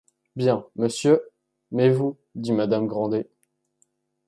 Bien, 0.35 0.65
monsieur; 0.75 1.21
mais 1.69 1.91
vous, 1.91 2.17
dit 2.33 2.53
madame 2.53 2.87
Grandet. 2.87 3.29